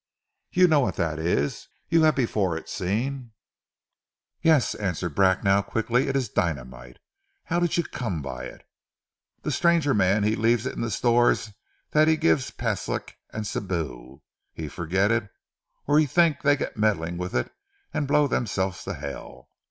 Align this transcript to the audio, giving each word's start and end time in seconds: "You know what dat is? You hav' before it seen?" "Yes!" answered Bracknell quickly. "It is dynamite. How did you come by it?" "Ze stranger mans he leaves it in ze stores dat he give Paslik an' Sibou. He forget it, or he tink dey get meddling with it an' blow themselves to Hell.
"You 0.49 0.67
know 0.67 0.79
what 0.79 0.95
dat 0.95 1.19
is? 1.19 1.67
You 1.87 2.01
hav' 2.01 2.15
before 2.15 2.57
it 2.57 2.67
seen?" 2.67 3.33
"Yes!" 4.41 4.73
answered 4.73 5.13
Bracknell 5.13 5.61
quickly. 5.61 6.07
"It 6.07 6.15
is 6.15 6.27
dynamite. 6.27 6.97
How 7.43 7.59
did 7.59 7.77
you 7.77 7.83
come 7.83 8.23
by 8.23 8.45
it?" 8.45 8.65
"Ze 9.45 9.51
stranger 9.51 9.93
mans 9.93 10.25
he 10.25 10.35
leaves 10.35 10.65
it 10.65 10.75
in 10.75 10.83
ze 10.83 10.89
stores 10.89 11.51
dat 11.91 12.07
he 12.07 12.17
give 12.17 12.39
Paslik 12.57 13.17
an' 13.29 13.43
Sibou. 13.43 14.23
He 14.55 14.67
forget 14.67 15.11
it, 15.11 15.29
or 15.85 15.99
he 15.99 16.07
tink 16.07 16.41
dey 16.41 16.55
get 16.55 16.75
meddling 16.77 17.19
with 17.19 17.35
it 17.35 17.51
an' 17.93 18.07
blow 18.07 18.25
themselves 18.25 18.83
to 18.85 18.95
Hell. 18.95 19.49